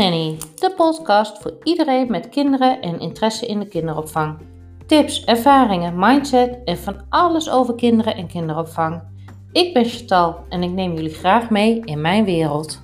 De 0.00 0.72
podcast 0.76 1.38
voor 1.38 1.56
iedereen 1.62 2.10
met 2.10 2.28
kinderen 2.28 2.80
en 2.80 3.00
interesse 3.00 3.46
in 3.46 3.58
de 3.58 3.66
kinderopvang. 3.66 4.38
Tips, 4.86 5.24
ervaringen, 5.24 5.98
mindset 5.98 6.58
en 6.64 6.78
van 6.78 7.04
alles 7.08 7.50
over 7.50 7.74
kinderen 7.74 8.14
en 8.14 8.26
kinderopvang. 8.26 9.02
Ik 9.52 9.74
ben 9.74 9.84
Chantal 9.84 10.44
en 10.48 10.62
ik 10.62 10.70
neem 10.70 10.94
jullie 10.94 11.14
graag 11.14 11.50
mee 11.50 11.80
in 11.84 12.00
mijn 12.00 12.24
wereld. 12.24 12.82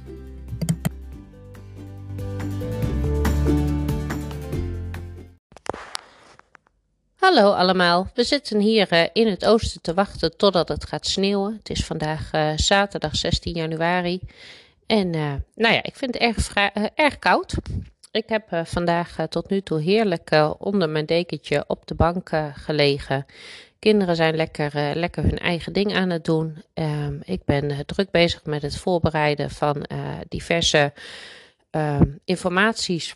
Hallo 7.18 7.52
allemaal, 7.52 8.06
we 8.14 8.24
zitten 8.24 8.60
hier 8.60 8.92
uh, 8.92 9.02
in 9.12 9.26
het 9.26 9.46
oosten 9.46 9.80
te 9.82 9.94
wachten 9.94 10.36
totdat 10.36 10.68
het 10.68 10.86
gaat 10.86 11.06
sneeuwen. 11.06 11.56
Het 11.56 11.70
is 11.70 11.84
vandaag 11.84 12.34
uh, 12.34 12.52
zaterdag 12.56 13.16
16 13.16 13.52
januari 13.52 14.20
en 14.86 15.14
uh, 15.14 15.34
nou 15.54 15.74
ja, 15.74 15.82
ik 15.82 15.96
vind 15.96 16.14
het 16.14 16.22
erg, 16.22 16.54
erg 16.94 17.18
koud. 17.18 17.54
Ik 18.10 18.28
heb 18.28 18.60
vandaag 18.64 19.16
tot 19.28 19.50
nu 19.50 19.60
toe 19.60 19.80
heerlijk 19.80 20.54
onder 20.58 20.88
mijn 20.88 21.06
dekentje 21.06 21.64
op 21.66 21.86
de 21.86 21.94
bank 21.94 22.30
gelegen. 22.54 23.26
Kinderen 23.78 24.16
zijn 24.16 24.36
lekker, 24.36 24.96
lekker 24.96 25.22
hun 25.22 25.38
eigen 25.38 25.72
ding 25.72 25.94
aan 25.94 26.10
het 26.10 26.24
doen. 26.24 26.62
Ehm, 26.74 27.18
ik 27.22 27.44
ben 27.44 27.86
druk 27.86 28.10
bezig 28.10 28.44
met 28.44 28.62
het 28.62 28.76
voorbereiden 28.76 29.50
van 29.50 29.86
diverse 30.28 30.92
ehm, 31.70 32.06
informaties 32.24 33.14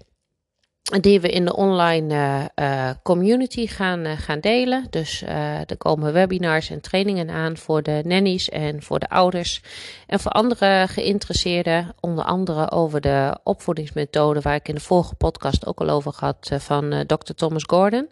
die 1.00 1.20
we 1.20 1.28
in 1.28 1.44
de 1.44 1.56
online 1.56 2.14
uh, 2.56 2.90
community 3.02 3.66
gaan, 3.66 4.06
uh, 4.06 4.12
gaan 4.18 4.40
delen. 4.40 4.86
Dus 4.90 5.22
er 5.66 5.76
komen 5.78 6.12
webinars 6.12 6.70
en 6.70 6.80
trainingen 6.80 7.30
aan 7.30 7.56
voor 7.56 7.82
de 7.82 8.00
nannies 8.04 8.48
en 8.48 8.82
voor 8.82 8.98
de 8.98 9.08
ouders. 9.08 9.62
En 10.06 10.20
voor 10.20 10.30
andere 10.30 10.86
geïnteresseerden, 10.88 11.95
onder 12.00 12.24
andere 12.24 12.70
over 12.70 13.00
de 13.00 13.38
opvoedingsmethode, 13.42 14.40
waar 14.40 14.54
ik 14.54 14.68
in 14.68 14.74
de 14.74 14.80
vorige 14.80 15.15
podcast 15.15 15.66
ook 15.66 15.80
al 15.80 15.88
over 15.88 16.12
had 16.16 16.50
van 16.59 17.04
Dr. 17.06 17.32
Thomas 17.34 17.65
Gordon. 17.66 18.09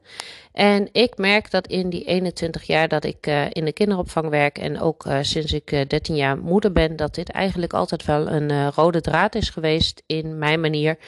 En 0.52 0.88
ik 0.92 1.16
merk 1.16 1.50
dat 1.50 1.66
in 1.66 1.90
die 1.90 2.04
21 2.04 2.62
jaar 2.62 2.88
dat 2.88 3.04
ik 3.04 3.26
in 3.50 3.64
de 3.64 3.72
kinderopvang 3.72 4.28
werk 4.28 4.58
en 4.58 4.80
ook 4.80 5.06
sinds 5.20 5.52
ik 5.52 5.84
13 5.88 6.16
jaar 6.16 6.38
moeder 6.38 6.72
ben, 6.72 6.96
dat 6.96 7.14
dit 7.14 7.30
eigenlijk 7.30 7.72
altijd 7.72 8.04
wel 8.04 8.28
een 8.28 8.72
rode 8.72 9.00
draad 9.00 9.34
is 9.34 9.50
geweest 9.50 10.02
in 10.06 10.38
mijn 10.38 10.60
manier 10.60 10.98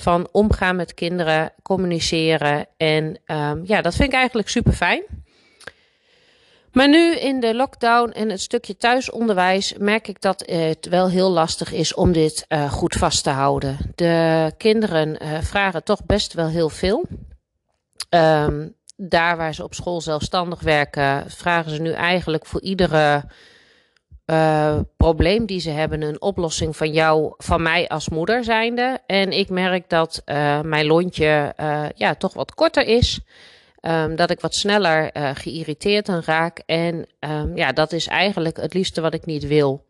van 0.00 0.28
omgaan 0.32 0.76
met 0.76 0.94
kinderen, 0.94 1.52
communiceren. 1.62 2.66
En 2.76 3.20
um, 3.26 3.62
ja, 3.64 3.80
dat 3.82 3.94
vind 3.94 4.08
ik 4.08 4.18
eigenlijk 4.18 4.48
super 4.48 4.72
fijn. 4.72 5.02
Maar 6.72 6.88
nu 6.88 7.16
in 7.16 7.40
de 7.40 7.54
lockdown 7.54 8.10
en 8.10 8.30
het 8.30 8.40
stukje 8.40 8.76
thuisonderwijs 8.76 9.74
merk 9.78 10.08
ik 10.08 10.20
dat 10.20 10.42
het 10.46 10.88
wel 10.88 11.08
heel 11.08 11.30
lastig 11.30 11.72
is 11.72 11.94
om 11.94 12.12
dit 12.12 12.44
uh, 12.48 12.72
goed 12.72 12.94
vast 12.94 13.22
te 13.22 13.30
houden. 13.30 13.76
De 13.94 14.52
kinderen 14.56 15.22
uh, 15.22 15.40
vragen 15.40 15.84
toch 15.84 16.04
best 16.06 16.32
wel 16.32 16.48
heel 16.48 16.68
veel. 16.68 17.04
Um, 18.10 18.78
daar 18.96 19.36
waar 19.36 19.54
ze 19.54 19.64
op 19.64 19.74
school 19.74 20.00
zelfstandig 20.00 20.60
werken, 20.60 21.30
vragen 21.30 21.70
ze 21.70 21.80
nu 21.80 21.90
eigenlijk 21.90 22.46
voor 22.46 22.60
iedere 22.60 23.24
uh, 24.30 24.78
probleem 24.96 25.46
die 25.46 25.60
ze 25.60 25.70
hebben 25.70 26.02
een 26.02 26.20
oplossing 26.20 26.76
van 26.76 26.92
jou, 26.92 27.34
van 27.36 27.62
mij 27.62 27.88
als 27.88 28.08
moeder 28.08 28.44
zijnde. 28.44 28.98
En 29.06 29.30
ik 29.32 29.48
merk 29.48 29.88
dat 29.88 30.22
uh, 30.26 30.60
mijn 30.60 30.86
lontje 30.86 31.54
uh, 31.60 31.84
ja, 31.94 32.14
toch 32.14 32.34
wat 32.34 32.54
korter 32.54 32.86
is. 32.86 33.20
Um, 33.82 34.16
dat 34.16 34.30
ik 34.30 34.40
wat 34.40 34.54
sneller 34.54 35.10
geïrriteerd 35.34 36.08
aan 36.08 36.22
raak. 36.24 36.62
En 36.66 37.06
um, 37.20 37.56
ja, 37.56 37.72
dat 37.72 37.92
is 37.92 38.06
eigenlijk 38.06 38.56
het 38.56 38.74
liefste 38.74 39.00
wat 39.00 39.14
ik 39.14 39.26
niet 39.26 39.46
wil. 39.46 39.86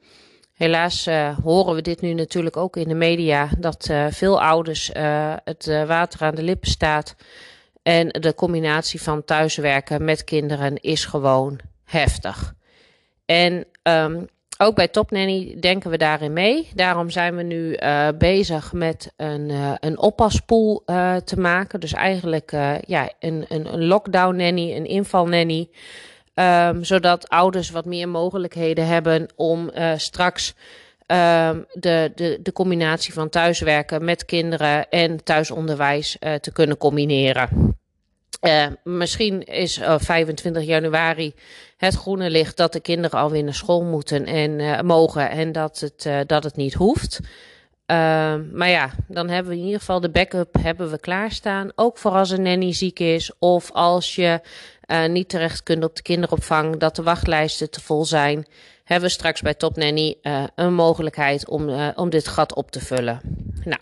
Helaas 0.53 1.09
horen 1.43 1.75
we 1.75 1.83
dit 1.83 2.01
nu 2.01 2.15
natuurlijk 2.15 2.57
ook 2.57 2.77
in 2.77 2.89
de 2.89 2.95
media. 2.95 3.49
Dat 3.59 3.91
veel 4.11 4.43
ouders 4.43 4.91
het 5.45 5.85
water 5.87 6.23
aan 6.23 6.35
de 6.35 6.43
lippen 6.43 6.71
staat. 6.71 7.17
En 7.83 8.09
de 8.09 8.35
combinatie 8.35 9.03
van 9.03 9.25
thuiswerken 9.25 10.05
met 10.05 10.25
kinderen 10.25 10.81
is 10.81 11.05
gewoon 11.05 11.61
heftig. 11.85 12.55
En 13.27 13.67
um, 13.83 14.29
ook 14.59 14.75
bij 14.75 14.89
Top 14.89 15.11
Nanny 15.11 15.57
denken 15.61 15.91
we 15.91 15.97
daarin 15.97 16.33
mee. 16.33 16.69
Daarom 16.75 17.11
zijn 17.11 17.37
we 17.37 17.43
nu 17.43 17.77
uh, 17.77 18.09
bezig 18.19 18.73
met 18.73 19.13
een, 19.17 19.49
uh, 19.49 19.73
een 19.79 19.99
oppaspool 19.99 20.83
uh, 20.87 21.17
te 21.17 21.41
maken. 21.41 21.81
Dus 21.81 21.93
eigenlijk 21.93 22.51
ja, 22.87 23.13
een, 23.19 23.45
een, 23.49 23.73
een 23.73 23.87
lockdown 23.87 24.37
nanny, 24.37 24.77
een 24.77 24.87
inval 24.87 25.27
nanny. 25.27 25.69
Um, 26.35 26.85
zodat 26.85 27.29
ouders 27.29 27.71
wat 27.71 27.85
meer 27.85 28.09
mogelijkheden 28.09 28.87
hebben 28.87 29.29
om 29.37 29.71
straks 29.97 30.55
um, 31.07 31.67
de, 31.73 32.13
de, 32.15 32.39
de 32.43 32.53
combinatie 32.53 33.13
van 33.13 33.29
thuiswerken 33.29 34.05
met 34.05 34.25
kinderen 34.25 34.89
en 34.89 35.25
thuisonderwijs 35.25 36.17
te 36.41 36.53
kunnen 36.53 36.77
combineren. 36.77 37.79
Uh, 38.41 38.67
misschien 38.85 39.45
is 39.45 39.79
uh, 39.79 39.95
25 39.99 40.63
januari 40.65 41.35
het 41.77 41.95
groene 41.95 42.31
licht 42.31 42.57
dat 42.57 42.73
de 42.73 42.81
kinderen 42.81 43.21
alweer 43.21 43.45
naar 43.45 43.55
school 43.55 43.85
moeten 43.85 44.27
en 44.27 44.59
uh, 44.59 44.81
mogen 44.81 45.31
en 45.31 45.53
dat 45.53 45.81
het, 45.81 46.29
dat 46.29 46.45
het 46.45 46.57
niet 46.57 46.75
hoeft. 46.75 47.21
maar 48.53 48.69
ja, 48.69 48.91
dan 49.09 49.29
hebben 49.29 49.53
we 49.53 49.59
in 49.59 49.65
ieder 49.65 49.79
geval 49.79 50.01
de 50.01 50.11
backup 50.11 50.57
hebben 50.61 50.91
we 50.91 50.99
klaarstaan. 50.99 51.73
Ook 51.75 51.99
voor 51.99 52.11
als 52.11 52.31
een 52.31 52.43
nanny 52.43 52.73
ziek 52.73 52.99
is 52.99 53.33
of 53.39 53.71
als 53.73 54.15
je 54.15 54.41
niet 55.09 55.29
terecht 55.29 55.63
kunt 55.63 55.85
op 55.85 55.97
de 55.97 56.03
kinderopvang, 56.03 56.77
dat 56.77 56.97
de 56.97 57.03
wachtlijsten 57.03 57.71
te 57.71 57.81
vol 57.81 58.05
zijn. 58.05 58.47
Hebben 58.85 59.09
we 59.09 59.15
straks 59.15 59.41
bij 59.41 59.55
Top 59.55 59.77
Nanny 59.77 60.17
een 60.55 60.75
mogelijkheid 60.75 61.49
om, 61.49 61.93
om 61.95 62.11
dit 62.11 62.29
gat 62.29 62.55
op 62.55 62.71
te 62.71 62.81
vullen. 62.81 63.21
Nou. 63.65 63.81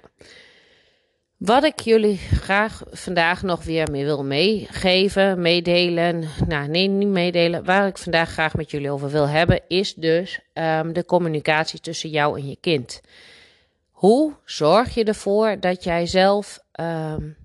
Wat 1.38 1.64
ik 1.64 1.80
jullie 1.80 2.16
graag 2.16 2.82
vandaag 2.90 3.42
nog 3.42 3.64
weer 3.64 3.90
mee 3.90 4.04
wil 4.04 4.24
meegeven, 4.24 5.40
meedelen. 5.40 6.28
Nou, 6.46 6.68
nee, 6.68 6.86
niet 6.88 7.08
meedelen. 7.08 7.64
Waar 7.64 7.86
ik 7.86 7.98
vandaag 7.98 8.30
graag 8.30 8.54
met 8.54 8.70
jullie 8.70 8.90
over 8.90 9.10
wil 9.10 9.28
hebben, 9.28 9.60
is 9.68 9.94
dus 9.94 10.40
um, 10.54 10.92
de 10.92 11.04
communicatie 11.04 11.80
tussen 11.80 12.10
jou 12.10 12.38
en 12.38 12.48
je 12.48 12.56
kind. 12.60 13.00
Hoe 13.90 14.32
zorg 14.44 14.94
je 14.94 15.04
ervoor 15.04 15.60
dat 15.60 15.84
jij 15.84 16.06
zelf 16.06 16.58
um, 16.80 17.36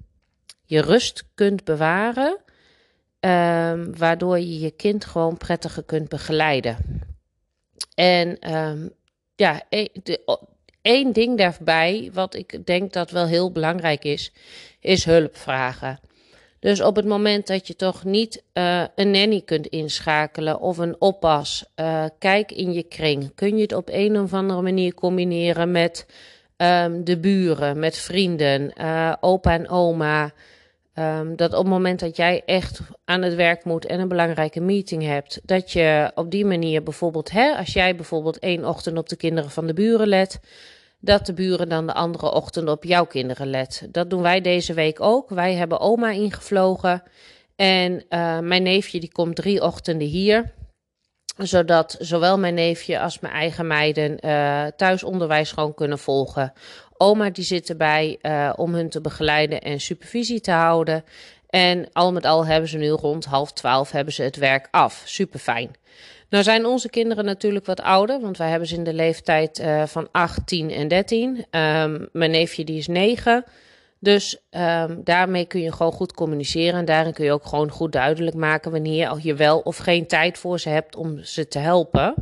je 0.66 0.81
rust 0.81 1.24
kunt 1.34 1.64
bewaren, 1.64 2.38
um, 3.20 3.98
waardoor 3.98 4.40
je 4.40 4.60
je 4.60 4.72
kind 4.72 5.06
gewoon 5.06 5.38
prettiger 5.38 5.84
kunt 5.84 6.10
begeleiden? 6.10 6.78
En 7.96 8.38
ja, 9.36 9.62
e, 9.70 9.88
de, 10.04 10.40
Eén 10.83 11.11
ding 11.11 11.38
daarbij, 11.38 12.09
wat 12.13 12.35
ik 12.35 12.66
denk 12.66 12.94
dat 12.94 13.11
wel 13.11 13.25
heel 13.25 13.51
belangrijk 13.51 14.03
is, 14.03 14.31
is 14.79 15.05
hulp 15.05 15.38
vragen. 15.38 15.99
Dus 16.59 16.81
op 16.81 16.95
het 16.95 17.05
moment 17.05 17.47
dat 17.47 17.67
je 17.67 17.75
toch 17.75 18.03
niet 18.03 18.44
uh, 18.53 18.83
een 18.95 19.11
nanny 19.11 19.41
kunt 19.45 19.67
inschakelen 19.67 20.59
of 20.59 20.77
een 20.77 20.95
oppas, 20.99 21.66
uh, 21.75 22.05
kijk 22.19 22.51
in 22.51 22.73
je 22.73 22.83
kring. 22.83 23.31
Kun 23.35 23.55
je 23.55 23.61
het 23.61 23.73
op 23.73 23.89
een 23.91 24.19
of 24.19 24.33
andere 24.33 24.61
manier 24.61 24.94
combineren 24.94 25.71
met 25.71 26.05
um, 26.57 27.03
de 27.03 27.17
buren, 27.17 27.79
met 27.79 27.97
vrienden, 27.97 28.73
uh, 28.77 29.13
opa 29.19 29.53
en 29.53 29.69
oma. 29.69 30.31
Um, 31.00 31.36
dat 31.36 31.54
op 31.54 31.59
het 31.59 31.68
moment 31.68 32.00
dat 32.00 32.16
jij 32.16 32.42
echt 32.46 32.80
aan 33.06 33.22
het 33.22 33.36
werk 33.36 33.64
moet 33.64 33.86
en 33.86 34.00
een 34.00 34.08
belangrijke 34.08 34.59
meeting 34.59 35.04
hebt, 35.04 35.40
dat 35.44 35.72
je 35.72 36.12
op 36.16 36.31
die 36.31 36.46
manier 36.46 36.84
bijvoorbeeld, 36.84 37.31
hè, 37.31 37.56
als 37.58 37.74
jij 37.74 37.96
bijvoorbeeld 37.96 38.40
één 38.40 38.66
ochtend 38.66 38.98
op 38.98 39.09
de 39.09 39.16
kinderen 39.16 39.52
van 39.52 39.68
de 39.68 39.74
buren 39.74 40.08
let, 40.08 40.40
dat 41.00 41.26
de 41.26 41.34
buren 41.34 41.70
dan 41.70 41.88
de 41.88 41.94
andere 41.94 42.31
ochtend 42.31 42.70
op 42.70 42.84
jouw 42.84 43.06
kinderen 43.06 43.50
let. 43.50 43.88
Dat 43.92 44.09
doen 44.09 44.22
wij 44.22 44.42
deze 44.42 44.74
week 44.74 45.02
ook. 45.02 45.30
Wij 45.30 45.54
hebben 45.54 45.80
oma 45.80 46.09
ingevlogen 46.09 47.04
en 47.56 47.94
uh, 47.94 48.40
mijn 48.40 48.64
neefje 48.64 49.00
die 49.00 49.12
komt 49.12 49.36
drie 49.36 49.62
ochtenden 49.62 50.08
hier 50.08 50.54
zodat 51.38 51.96
zowel 52.00 52.40
mijn 52.40 52.54
neefje 52.54 53.00
als 53.00 53.19
mijn 53.19 53.34
eigen 53.34 53.68
meiden 53.68 54.18
uh, 54.25 54.66
thuisonderwijs 54.75 55.51
gewoon 55.51 55.74
kunnen 55.74 56.00
volgen. 56.00 56.54
Oma 57.03 57.29
die 57.29 57.44
zit 57.44 57.69
erbij 57.69 58.17
uh, 58.21 58.53
om 58.55 58.73
hun 58.73 58.89
te 58.89 59.01
begeleiden 59.01 59.61
en 59.61 59.79
supervisie 59.79 60.41
te 60.41 60.51
houden. 60.51 61.03
En 61.50 61.88
al 61.94 62.11
met 62.11 62.25
al 62.25 62.45
hebben 62.45 62.69
ze 62.69 62.77
nu 62.77 62.89
rond 62.89 63.25
half 63.25 63.51
twaalf 63.51 63.91
hebben 63.91 64.13
ze 64.13 64.23
het 64.23 64.35
werk 64.35 64.67
af. 64.71 65.01
Super 65.05 65.39
fijn. 65.39 65.71
Nou 66.29 66.44
zijn 66.44 66.65
onze 66.65 66.89
kinderen 66.89 67.25
natuurlijk 67.25 67.65
wat 67.65 67.81
ouder, 67.81 68.19
want 68.21 68.38
wij 68.38 68.50
hebben 68.50 68.67
ze 68.67 68.75
in 68.75 68.83
de 68.83 68.94
leeftijd 68.94 69.59
uh, 69.59 69.83
van 69.85 70.07
8, 70.11 70.47
10 70.47 70.71
en 70.71 70.88
13. 70.88 71.29
Um, 71.29 71.45
ehm, 71.50 72.05
mijn 72.11 72.31
neefje 72.31 72.63
die 72.63 72.77
is 72.77 72.88
9. 72.88 73.44
Dus 74.00 74.38
um, 74.51 75.01
daarmee 75.03 75.45
kun 75.45 75.61
je 75.61 75.71
gewoon 75.71 75.91
goed 75.91 76.13
communiceren. 76.13 76.79
En 76.79 76.85
daarin 76.85 77.13
kun 77.13 77.25
je 77.25 77.31
ook 77.31 77.45
gewoon 77.45 77.69
goed 77.69 77.91
duidelijk 77.91 78.35
maken 78.35 78.71
wanneer 78.71 79.17
je 79.21 79.33
wel 79.33 79.59
of 79.59 79.77
geen 79.77 80.07
tijd 80.07 80.38
voor 80.38 80.59
ze 80.59 80.69
hebt 80.69 80.95
om 80.95 81.23
ze 81.23 81.47
te 81.47 81.59
helpen. 81.59 82.13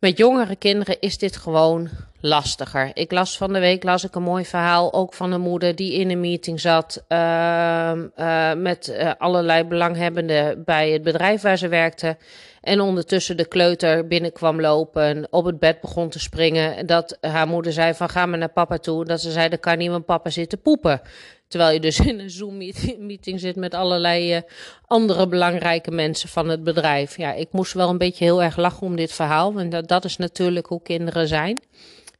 Met 0.00 0.18
jongere 0.18 0.56
kinderen 0.56 1.00
is 1.00 1.18
dit 1.18 1.36
gewoon 1.36 1.88
lastiger. 2.20 2.90
Ik 2.94 3.12
las 3.12 3.36
van 3.36 3.52
de 3.52 3.58
week 3.58 3.82
las 3.82 4.04
ik 4.04 4.14
een 4.14 4.22
mooi 4.22 4.44
verhaal 4.44 4.92
ook 4.92 5.14
van 5.14 5.32
een 5.32 5.40
moeder 5.40 5.76
die 5.76 5.92
in 5.92 6.10
een 6.10 6.20
meeting 6.20 6.60
zat 6.60 7.04
uh, 7.08 7.92
uh, 8.16 8.52
met 8.54 8.88
uh, 8.88 9.10
allerlei 9.18 9.64
belanghebbenden 9.64 10.64
bij 10.64 10.90
het 10.90 11.02
bedrijf 11.02 11.42
waar 11.42 11.58
ze 11.58 11.68
werkte. 11.68 12.16
En 12.60 12.80
ondertussen 12.80 13.36
de 13.36 13.48
kleuter 13.48 14.06
binnenkwam 14.06 14.60
lopen, 14.60 15.26
op 15.30 15.44
het 15.44 15.58
bed 15.58 15.80
begon 15.80 16.08
te 16.08 16.18
springen. 16.18 16.86
Dat 16.86 17.18
haar 17.20 17.48
moeder 17.48 17.72
zei 17.72 17.94
van 17.94 18.08
ga 18.08 18.26
maar 18.26 18.38
naar 18.38 18.48
papa 18.48 18.78
toe. 18.78 19.04
Dat 19.04 19.20
ze 19.20 19.30
zei, 19.30 19.48
dat 19.48 19.60
kan 19.60 19.78
niet, 19.78 19.90
want 19.90 20.04
papa 20.04 20.30
zit 20.30 20.48
te 20.48 20.56
poepen. 20.56 21.00
Terwijl 21.50 21.72
je 21.72 21.80
dus 21.80 22.00
in 22.00 22.20
een 22.20 22.30
Zoom-meeting 22.30 23.40
zit 23.40 23.56
met 23.56 23.74
allerlei 23.74 24.36
uh, 24.36 24.42
andere 24.86 25.28
belangrijke 25.28 25.90
mensen 25.90 26.28
van 26.28 26.48
het 26.48 26.64
bedrijf. 26.64 27.16
Ja, 27.16 27.32
ik 27.32 27.48
moest 27.52 27.72
wel 27.72 27.88
een 27.88 27.98
beetje 27.98 28.24
heel 28.24 28.42
erg 28.42 28.56
lachen 28.56 28.86
om 28.86 28.96
dit 28.96 29.12
verhaal. 29.12 29.54
Want 29.54 29.70
dat, 29.72 29.88
dat 29.88 30.04
is 30.04 30.16
natuurlijk 30.16 30.66
hoe 30.66 30.82
kinderen 30.82 31.28
zijn. 31.28 31.60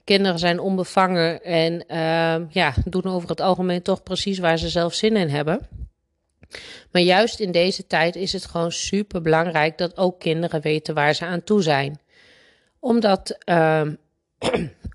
Kinderen 0.05 0.39
zijn 0.39 0.61
onbevangen 0.61 1.43
en 1.43 1.73
uh, 1.89 2.51
ja, 2.51 2.75
doen 2.85 3.05
over 3.05 3.29
het 3.29 3.41
algemeen 3.41 3.83
toch 3.83 4.03
precies 4.03 4.39
waar 4.39 4.59
ze 4.59 4.69
zelf 4.69 4.95
zin 4.95 5.17
in 5.17 5.29
hebben. 5.29 5.69
Maar 6.93 7.03
juist 7.03 7.41
in 7.41 7.53
deze 7.53 7.87
tijd 7.87 8.17
is 8.17 8.33
het 8.33 8.47
gewoon 8.47 8.73
super 8.73 9.23
belangrijk 9.23 9.79
dat 9.79 9.97
ook 9.97 10.21
kinderen 10.21 10.61
weten 10.61 10.95
waar 10.95 11.15
ze 11.15 11.25
aan 11.25 11.45
toe 11.45 11.63
zijn. 11.63 12.01
Omdat 12.79 13.39
uh, 13.45 13.83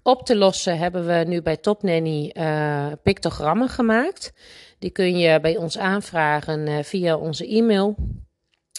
op 0.05 0.25
te 0.25 0.35
lossen 0.35 0.77
hebben 0.77 1.05
we 1.05 1.23
nu 1.27 1.41
bij 1.41 1.57
Topnanny 1.57 2.31
uh, 2.33 2.87
pictogrammen 3.03 3.69
gemaakt. 3.69 4.33
Die 4.79 4.89
kun 4.89 5.17
je 5.17 5.39
bij 5.39 5.57
ons 5.57 5.77
aanvragen 5.77 6.67
uh, 6.67 6.77
via 6.83 7.17
onze 7.17 7.47
e-mail. 7.47 7.95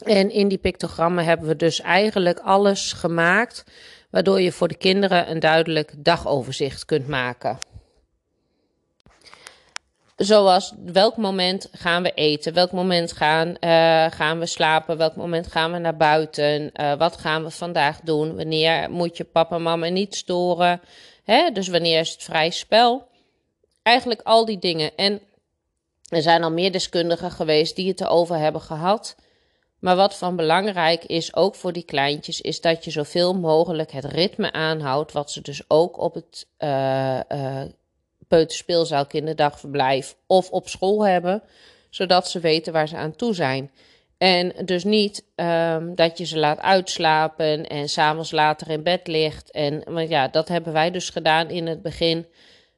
En 0.04 0.30
in 0.30 0.48
die 0.48 0.58
pictogrammen 0.58 1.24
hebben 1.24 1.48
we 1.48 1.56
dus 1.56 1.80
eigenlijk 1.80 2.38
alles 2.38 2.92
gemaakt 2.92 3.64
waardoor 4.10 4.40
je 4.40 4.52
voor 4.52 4.68
de 4.68 4.76
kinderen 4.76 5.30
een 5.30 5.40
duidelijk 5.40 5.94
dagoverzicht 5.96 6.84
kunt 6.84 7.08
maken. 7.08 7.58
Zoals 10.16 10.74
welk 10.84 11.16
moment 11.16 11.68
gaan 11.72 12.02
we 12.02 12.12
eten, 12.14 12.54
welk 12.54 12.72
moment 12.72 13.12
gaan, 13.12 13.48
uh, 13.48 14.06
gaan 14.10 14.38
we 14.38 14.46
slapen, 14.46 14.96
welk 14.96 15.16
moment 15.16 15.46
gaan 15.46 15.72
we 15.72 15.78
naar 15.78 15.96
buiten, 15.96 16.72
wat 16.98 17.16
gaan 17.16 17.42
we 17.42 17.50
vandaag 17.50 18.00
doen, 18.00 18.36
wanneer 18.36 18.90
moet 18.90 19.16
je 19.16 19.24
papa 19.24 19.56
en 19.56 19.62
mama 19.62 19.88
niet 19.88 20.14
storen, 20.14 20.80
hè? 21.26 21.50
dus 21.50 21.68
wanneer 21.68 22.00
is 22.00 22.12
het 22.12 22.22
vrij 22.22 22.50
spel. 22.50 23.08
Eigenlijk 23.82 24.20
al 24.22 24.44
die 24.44 24.58
dingen. 24.58 24.96
En 24.96 25.20
er 26.08 26.22
zijn 26.22 26.42
al 26.42 26.50
meer 26.50 26.72
deskundigen 26.72 27.30
geweest 27.30 27.76
die 27.76 27.88
het 27.88 28.00
erover 28.00 28.36
hebben 28.36 28.60
gehad. 28.60 29.16
Maar 29.78 29.96
wat 29.96 30.16
van 30.16 30.36
belangrijk 30.36 31.04
is, 31.04 31.34
ook 31.34 31.54
voor 31.54 31.72
die 31.72 31.84
kleintjes, 31.84 32.40
is 32.40 32.60
dat 32.60 32.84
je 32.84 32.90
zoveel 32.90 33.34
mogelijk 33.34 33.92
het 33.92 34.04
ritme 34.04 34.52
aanhoudt, 34.52 35.12
wat 35.12 35.30
ze 35.30 35.40
dus 35.40 35.62
ook 35.68 35.98
op 35.98 36.14
het 36.14 36.46
uh, 36.58 37.20
uh, 37.28 37.62
peuterspeelzaal, 38.28 39.06
kinderdagverblijf 39.06 40.16
of 40.26 40.50
op 40.50 40.68
school 40.68 41.06
hebben, 41.06 41.42
zodat 41.90 42.28
ze 42.28 42.40
weten 42.40 42.72
waar 42.72 42.88
ze 42.88 42.96
aan 42.96 43.16
toe 43.16 43.34
zijn. 43.34 43.70
En 44.18 44.52
dus 44.64 44.84
niet 44.84 45.24
um, 45.36 45.94
dat 45.94 46.18
je 46.18 46.24
ze 46.24 46.38
laat 46.38 46.60
uitslapen 46.60 47.66
en 47.66 47.88
s'avonds 47.88 48.30
later 48.30 48.70
in 48.70 48.82
bed 48.82 49.06
ligt. 49.06 49.50
En 49.50 49.82
maar 49.88 50.08
ja, 50.08 50.28
dat 50.28 50.48
hebben 50.48 50.72
wij 50.72 50.90
dus 50.90 51.10
gedaan 51.10 51.50
in 51.50 51.66
het 51.66 51.82
begin. 51.82 52.26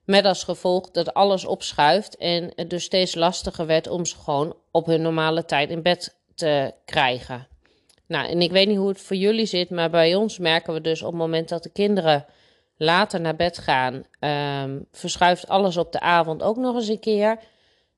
Met 0.05 0.25
als 0.25 0.44
gevolg 0.44 0.90
dat 0.90 1.14
alles 1.14 1.44
opschuift 1.44 2.17
en 2.17 2.52
het 2.55 2.70
dus 2.70 2.85
steeds 2.85 3.14
lastiger 3.14 3.67
werd 3.67 3.88
om 3.88 4.06
ze 4.06 4.17
gewoon 4.17 4.56
op 4.70 4.87
hun 4.87 5.02
normale 5.02 5.44
tijd 5.44 5.70
in 5.70 5.82
bed 5.82 6.17
te 6.35 6.73
krijgen. 6.85 7.46
Nou, 8.06 8.29
en 8.29 8.41
ik 8.41 8.50
weet 8.50 8.69
niet 8.69 8.76
hoe 8.76 8.88
het 8.88 9.00
voor 9.00 9.17
jullie 9.17 9.46
zit, 9.46 9.70
maar 9.70 9.91
bij 9.91 10.14
ons 10.14 10.38
merken 10.38 10.73
we 10.73 10.81
dus 10.81 11.02
op 11.02 11.08
het 11.08 11.20
moment 11.20 11.49
dat 11.49 11.62
de 11.62 11.73
kinderen 11.73 12.26
later 12.76 13.20
naar 13.20 13.37
bed 13.37 13.58
gaan, 13.58 14.05
um, 14.64 14.87
verschuift 14.93 15.49
alles 15.49 15.76
op 15.76 15.93
de 15.93 16.00
avond 16.00 16.43
ook 16.43 16.56
nog 16.56 16.75
eens 16.75 16.88
een 16.88 17.00
keer. 17.00 17.38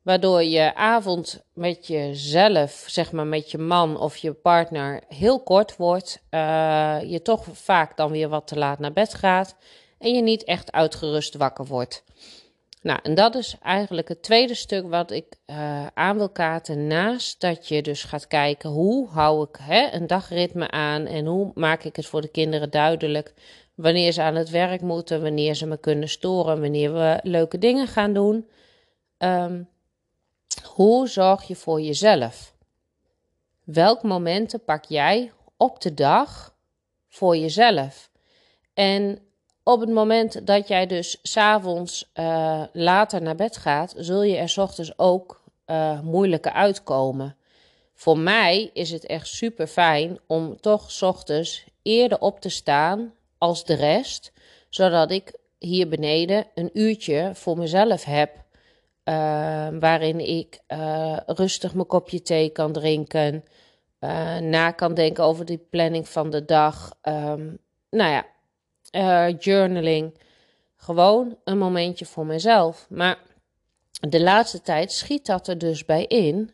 Waardoor 0.03 0.43
je 0.43 0.75
avond 0.75 1.45
met 1.55 1.87
jezelf, 1.87 2.85
zeg 2.87 3.13
maar 3.13 3.27
met 3.27 3.51
je 3.51 3.59
man 3.59 4.01
of 4.01 4.17
je 4.17 4.33
partner, 4.33 5.03
heel 5.09 5.43
kort 5.43 5.77
wordt. 5.77 6.23
Uh, 6.31 6.97
je 7.03 7.23
toch 7.23 7.47
vaak 7.53 7.97
dan 7.97 8.11
weer 8.11 8.29
wat 8.29 8.47
te 8.47 8.59
laat 8.59 8.79
naar 8.79 8.93
bed 8.93 9.15
gaat. 9.15 9.57
En 9.99 10.15
je 10.15 10.23
niet 10.23 10.45
echt 10.45 10.73
uitgerust 10.73 11.35
wakker 11.35 11.67
wordt. 11.67 12.05
Nou, 12.83 12.99
en 13.03 13.15
dat 13.15 13.35
is 13.35 13.57
eigenlijk 13.63 14.09
het 14.09 14.23
tweede 14.23 14.55
stuk 14.55 14.89
wat 14.89 15.11
ik 15.11 15.37
uh, 15.47 15.87
aan 15.95 16.17
wil 16.17 16.29
kaarten. 16.29 16.87
Naast 16.87 17.41
dat 17.41 17.69
je 17.69 17.83
dus 17.83 18.05
gaat 18.05 18.27
kijken 18.27 18.71
hoe 18.71 19.09
hou 19.09 19.47
ik 19.49 19.59
hè, 19.63 19.89
een 19.93 20.07
dagritme 20.07 20.71
aan 20.71 21.07
en 21.07 21.27
hoe 21.27 21.51
maak 21.55 21.85
ik 21.85 21.97
het 21.97 22.07
voor 22.07 22.21
de 22.21 22.29
kinderen 22.29 22.71
duidelijk 22.71 23.35
wanneer 23.75 24.13
ze 24.13 24.23
aan 24.23 24.35
het 24.35 24.51
werk 24.51 24.81
moeten, 24.81 25.23
wanneer 25.23 25.55
ze 25.55 25.67
me 25.67 25.77
kunnen 25.77 26.09
storen, 26.09 26.61
wanneer 26.61 26.93
we 26.93 27.21
leuke 27.23 27.59
dingen 27.59 27.87
gaan 27.87 28.13
doen. 28.13 28.49
Um, 29.19 29.69
hoe 30.65 31.09
zorg 31.09 31.43
je 31.43 31.57
voor 31.57 31.81
jezelf? 31.81 32.55
Welke 33.65 34.07
momenten 34.07 34.65
pak 34.65 34.85
jij 34.85 35.33
op 35.57 35.81
de 35.81 35.95
dag 35.95 36.55
voor 37.09 37.37
jezelf? 37.37 38.11
En 38.75 39.19
op 39.63 39.81
het 39.81 39.91
moment 39.91 40.47
dat 40.47 40.69
jij 40.69 40.87
dus 40.87 41.19
s'avonds 41.23 42.11
uh, 42.15 42.63
later 42.73 43.23
naar 43.23 43.35
bed 43.35 43.57
gaat, 43.57 43.95
zul 43.97 44.23
je 44.23 44.37
er 44.37 44.49
s 44.49 44.59
ochtends 44.59 44.99
ook 44.99 45.43
uh, 45.67 46.01
moeilijker 46.01 46.53
uitkomen. 46.53 47.37
Voor 47.95 48.19
mij 48.19 48.71
is 48.73 48.91
het 48.91 49.07
echt 49.07 49.27
super 49.27 49.67
fijn 49.67 50.19
om 50.27 50.61
toch 50.61 50.91
s 50.91 51.03
ochtends 51.03 51.65
eerder 51.83 52.21
op 52.21 52.41
te 52.41 52.49
staan 52.49 53.15
als 53.39 53.65
de 53.65 53.75
rest, 53.75 54.33
zodat 54.69 55.11
ik 55.11 55.39
hier 55.59 55.89
beneden 55.89 56.47
een 56.55 56.71
uurtje 56.73 57.31
voor 57.35 57.59
mezelf 57.59 58.05
heb. 58.05 58.40
Uh, 59.05 59.69
waarin 59.81 60.21
ik 60.21 60.61
uh, 60.69 61.17
rustig 61.27 61.75
mijn 61.75 61.87
kopje 61.87 62.23
thee 62.23 62.51
kan 62.51 62.73
drinken, 62.73 63.45
uh, 64.01 64.39
na 64.39 64.71
kan 64.71 64.95
denken 64.95 65.25
over 65.25 65.45
die 65.45 65.67
planning 65.71 66.09
van 66.09 66.31
de 66.31 66.45
dag. 66.45 66.99
Um, 67.03 67.59
nou 67.91 68.25
ja, 68.91 69.31
journaling. 69.31 70.19
Gewoon 70.77 71.37
een 71.45 71.59
momentje 71.59 72.07
voor 72.07 72.27
mezelf. 72.27 72.87
Maar 72.89 73.19
de 74.09 74.21
laatste 74.21 74.63
tijd 74.63 74.93
schiet 74.93 75.27
dat 75.27 75.49
er 75.49 75.59
dus 75.59 75.85
bij 75.85 76.05
in, 76.05 76.51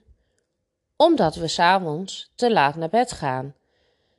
omdat 0.96 1.34
we 1.34 1.48
s'avonds 1.48 2.32
te 2.34 2.52
laat 2.52 2.76
naar 2.76 2.88
bed 2.88 3.12
gaan. 3.12 3.54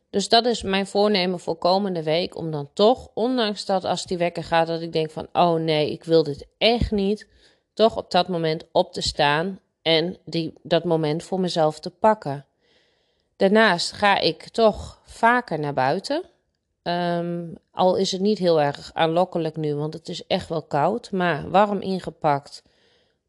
Dus 0.10 0.30
dat 0.30 0.46
is 0.46 0.62
mijn 0.62 0.88
voornemen 0.88 1.40
voor 1.40 1.56
komende 1.56 2.04
week. 2.04 2.36
Om 2.36 2.52
dan 2.52 2.70
toch, 2.74 3.10
ondanks 3.14 3.66
dat 3.66 3.84
als 3.84 4.06
die 4.06 4.18
wekker 4.18 4.44
gaat, 4.44 4.68
dat 4.68 4.82
ik 4.82 4.94
denk 4.94 5.12
van 5.12 5.28
oh 5.34 5.54
nee, 5.54 5.92
ik 5.92 6.04
wil 6.04 6.24
dit 6.24 6.48
echt 6.58 6.92
niet. 6.92 7.28
Toch 7.78 7.98
op 7.98 8.12
dat 8.12 8.28
moment 8.28 8.66
op 8.72 8.94
te 8.94 9.02
staan 9.02 9.60
en 9.82 10.18
die, 10.26 10.54
dat 10.62 10.84
moment 10.84 11.24
voor 11.24 11.40
mezelf 11.40 11.80
te 11.80 11.90
pakken. 11.90 12.46
Daarnaast 13.36 13.92
ga 13.92 14.20
ik 14.20 14.50
toch 14.50 15.02
vaker 15.04 15.60
naar 15.60 15.74
buiten. 15.74 16.24
Um, 16.84 17.54
al 17.72 17.96
is 17.96 18.12
het 18.12 18.22
niet 18.22 18.38
heel 18.38 18.62
erg 18.62 18.92
aanlokkelijk 18.94 19.56
nu, 19.56 19.76
want 19.76 19.94
het 19.94 20.10
is 20.10 20.28
echt 20.28 20.50
wel 20.50 20.62
koud. 20.62 21.12
Maar 21.12 21.50
warm 21.50 21.82
ingepakt, 21.82 22.64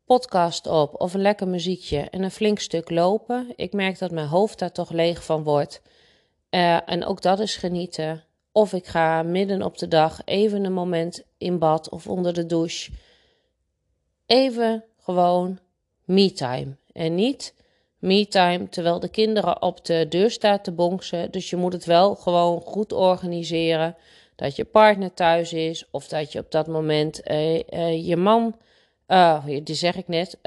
podcast 0.05 0.67
op 0.67 1.01
of 1.01 1.15
een 1.15 1.21
lekker 1.21 1.49
muziekje 1.49 2.01
en 2.01 2.23
een 2.23 2.31
flink 2.31 2.59
stuk 2.59 2.91
lopen. 2.91 3.53
Ik 3.57 3.73
merk 3.73 3.99
dat 3.99 4.11
mijn 4.11 4.29
hoofd 4.29 4.59
daar 4.59 4.73
toch 4.73 4.91
leeg 4.91 5.25
van 5.25 5.43
wordt. 5.43 5.83
Uh, 6.51 6.91
en 6.91 7.05
ook 7.05 7.23
dat 7.23 7.41
is 7.41 7.57
genieten. 7.57 8.25
Of 8.53 8.73
ik 8.73 8.87
ga 8.87 9.23
midden 9.23 9.63
op 9.63 9.79
de 9.79 9.89
dag 9.89 10.21
even 10.25 10.65
een 10.65 10.73
moment 10.73 11.23
in 11.39 11.59
bad 11.59 11.89
of 11.89 12.07
onder 12.07 12.35
de 12.35 12.47
douche. 12.47 12.91
Even 14.29 14.85
gewoon 14.99 15.59
me-time. 16.05 16.77
En 16.93 17.15
niet 17.15 17.55
me-time 17.99 18.69
terwijl 18.69 19.01
de 19.01 19.09
kinderen 19.09 19.63
op 19.63 19.85
de 19.85 20.07
deur 20.09 20.31
staan 20.31 20.61
te 20.61 20.73
bonksen. 20.73 21.31
Dus 21.31 21.51
je 21.51 21.57
moet 21.57 21.73
het 21.73 21.85
wel 21.85 22.15
gewoon 22.15 22.61
goed 22.61 22.93
organiseren. 22.93 23.97
Dat 24.37 24.57
je 24.57 24.65
partner 24.65 25.15
thuis 25.15 25.53
is 25.53 25.89
of 25.91 26.09
dat 26.09 26.33
je 26.33 26.39
op 26.39 26.51
dat 26.51 26.67
moment 26.67 27.31
uh, 27.31 27.55
uh, 27.55 28.07
je 28.07 28.17
man 28.17 28.57
uh, 29.09 29.45
die 29.63 29.75
zeg 29.75 29.97
ik 29.97 30.09
net, 30.09 30.39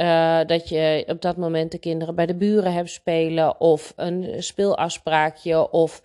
dat 0.47 0.69
je 0.69 1.03
op 1.07 1.21
dat 1.21 1.37
moment 1.37 1.71
de 1.71 1.77
kinderen 1.77 2.15
bij 2.15 2.25
de 2.25 2.35
buren 2.35 2.73
hebt 2.73 2.89
spelen 2.89 3.59
of 3.59 3.93
een 3.95 4.43
speelafspraakje 4.43 5.71
of 5.71 6.01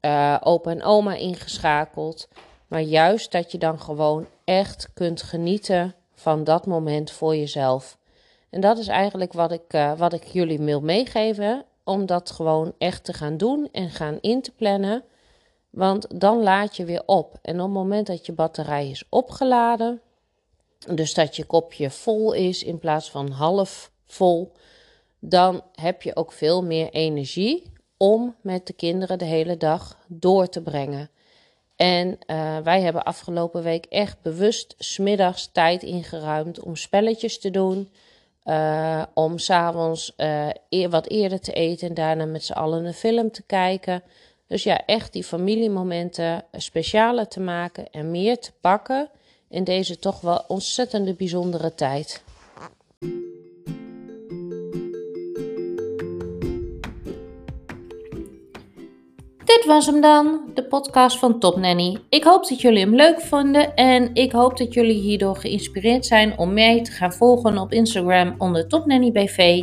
uh, 0.00 0.36
opa 0.40 0.70
en 0.70 0.82
oma 0.82 1.14
ingeschakeld. 1.14 2.28
Maar 2.66 2.80
juist 2.80 3.32
dat 3.32 3.52
je 3.52 3.58
dan 3.58 3.80
gewoon 3.80 4.26
echt 4.44 4.90
kunt 4.94 5.22
genieten 5.22 5.94
van 6.16 6.44
dat 6.44 6.66
moment 6.66 7.10
voor 7.10 7.36
jezelf. 7.36 7.98
En 8.50 8.60
dat 8.60 8.78
is 8.78 8.88
eigenlijk 8.88 9.32
wat 9.32 9.52
ik, 9.52 9.94
wat 9.96 10.12
ik 10.12 10.24
jullie 10.24 10.58
wil 10.58 10.80
meegeven, 10.80 11.64
om 11.84 12.06
dat 12.06 12.30
gewoon 12.30 12.72
echt 12.78 13.04
te 13.04 13.12
gaan 13.12 13.36
doen 13.36 13.68
en 13.72 13.90
gaan 13.90 14.18
in 14.20 14.42
te 14.42 14.52
plannen. 14.52 15.04
Want 15.70 16.20
dan 16.20 16.42
laat 16.42 16.76
je 16.76 16.84
weer 16.84 17.02
op. 17.06 17.38
En 17.42 17.54
op 17.54 17.66
het 17.66 17.74
moment 17.74 18.06
dat 18.06 18.26
je 18.26 18.32
batterij 18.32 18.90
is 18.90 19.04
opgeladen, 19.08 20.00
dus 20.94 21.14
dat 21.14 21.36
je 21.36 21.44
kopje 21.44 21.90
vol 21.90 22.32
is 22.32 22.62
in 22.62 22.78
plaats 22.78 23.10
van 23.10 23.30
half 23.30 23.90
vol, 24.06 24.52
dan 25.18 25.62
heb 25.72 26.02
je 26.02 26.16
ook 26.16 26.32
veel 26.32 26.62
meer 26.62 26.90
energie 26.90 27.72
om 27.96 28.34
met 28.40 28.66
de 28.66 28.72
kinderen 28.72 29.18
de 29.18 29.24
hele 29.24 29.56
dag 29.56 29.98
door 30.06 30.48
te 30.48 30.62
brengen. 30.62 31.10
En 31.76 32.18
uh, 32.26 32.58
wij 32.58 32.80
hebben 32.80 33.04
afgelopen 33.04 33.62
week 33.62 33.84
echt 33.84 34.22
bewust 34.22 34.74
smiddags 34.78 35.48
tijd 35.52 35.82
ingeruimd 35.82 36.60
om 36.60 36.76
spelletjes 36.76 37.38
te 37.38 37.50
doen. 37.50 37.90
Uh, 38.44 39.02
om 39.14 39.38
s'avonds 39.38 40.12
uh, 40.70 40.88
wat 40.88 41.08
eerder 41.08 41.40
te 41.40 41.52
eten 41.52 41.88
en 41.88 41.94
daarna 41.94 42.24
met 42.24 42.44
z'n 42.44 42.52
allen 42.52 42.84
een 42.84 42.94
film 42.94 43.30
te 43.30 43.42
kijken. 43.42 44.02
Dus 44.46 44.62
ja, 44.62 44.86
echt 44.86 45.12
die 45.12 45.24
familiemomenten 45.24 46.44
specialer 46.52 47.28
te 47.28 47.40
maken 47.40 47.90
en 47.90 48.10
meer 48.10 48.38
te 48.38 48.52
pakken 48.60 49.08
in 49.48 49.64
deze 49.64 49.98
toch 49.98 50.20
wel 50.20 50.44
ontzettende 50.48 51.14
bijzondere 51.14 51.74
tijd. 51.74 52.22
Dit 59.46 59.64
was 59.66 59.86
hem 59.86 60.00
dan, 60.00 60.40
de 60.54 60.64
podcast 60.64 61.18
van 61.18 61.38
Top 61.38 61.56
Nanny. 61.56 61.98
Ik 62.08 62.24
hoop 62.24 62.48
dat 62.48 62.60
jullie 62.60 62.80
hem 62.80 62.94
leuk 62.94 63.20
vonden 63.20 63.74
en 63.74 64.10
ik 64.14 64.32
hoop 64.32 64.56
dat 64.56 64.74
jullie 64.74 65.00
hierdoor 65.00 65.36
geïnspireerd 65.36 66.06
zijn 66.06 66.38
om 66.38 66.52
mij 66.52 66.82
te 66.82 66.90
gaan 66.90 67.12
volgen 67.12 67.58
op 67.58 67.72
Instagram 67.72 68.34
onder 68.38 68.68
Top 68.68 68.86
Nanny 68.86 69.12
BV. 69.12 69.62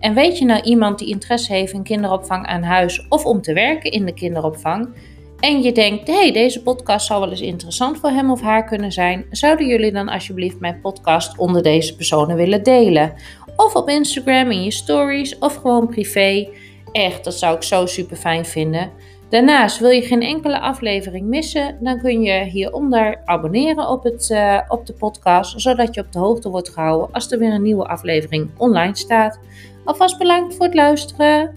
En 0.00 0.14
weet 0.14 0.38
je 0.38 0.44
nou 0.44 0.62
iemand 0.62 0.98
die 0.98 1.08
interesse 1.08 1.52
heeft 1.52 1.72
in 1.72 1.82
kinderopvang 1.82 2.46
aan 2.46 2.62
huis 2.62 3.06
of 3.08 3.24
om 3.24 3.42
te 3.42 3.52
werken 3.52 3.90
in 3.90 4.06
de 4.06 4.14
kinderopvang? 4.14 4.94
En 5.40 5.62
je 5.62 5.72
denkt, 5.72 6.08
hey, 6.08 6.32
deze 6.32 6.62
podcast 6.62 7.06
zou 7.06 7.20
wel 7.20 7.30
eens 7.30 7.40
interessant 7.40 7.98
voor 7.98 8.10
hem 8.10 8.30
of 8.30 8.40
haar 8.40 8.64
kunnen 8.64 8.92
zijn. 8.92 9.26
Zouden 9.30 9.66
jullie 9.66 9.92
dan 9.92 10.08
alsjeblieft 10.08 10.60
mijn 10.60 10.80
podcast 10.80 11.38
onder 11.38 11.62
deze 11.62 11.96
personen 11.96 12.36
willen 12.36 12.62
delen? 12.62 13.12
Of 13.56 13.74
op 13.74 13.88
Instagram 13.88 14.50
in 14.50 14.62
je 14.62 14.72
stories 14.72 15.38
of 15.38 15.54
gewoon 15.54 15.88
privé. 15.88 16.48
Echt, 16.92 17.24
dat 17.24 17.34
zou 17.34 17.56
ik 17.56 17.62
zo 17.62 17.86
super 17.86 18.16
fijn 18.16 18.44
vinden. 18.44 19.16
Daarnaast 19.28 19.78
wil 19.78 19.90
je 19.90 20.02
geen 20.02 20.22
enkele 20.22 20.60
aflevering 20.60 21.26
missen, 21.26 21.76
dan 21.80 22.00
kun 22.00 22.22
je 22.22 22.44
hieronder 22.44 23.20
abonneren 23.24 23.88
op, 23.88 24.02
het, 24.02 24.28
uh, 24.30 24.60
op 24.68 24.86
de 24.86 24.92
podcast, 24.92 25.60
zodat 25.60 25.94
je 25.94 26.00
op 26.00 26.12
de 26.12 26.18
hoogte 26.18 26.48
wordt 26.48 26.68
gehouden 26.68 27.12
als 27.12 27.32
er 27.32 27.38
weer 27.38 27.52
een 27.52 27.62
nieuwe 27.62 27.86
aflevering 27.86 28.50
online 28.56 28.96
staat. 28.96 29.38
Alvast 29.84 30.18
bedankt 30.18 30.54
voor 30.54 30.64
het 30.64 30.74
luisteren. 30.74 31.54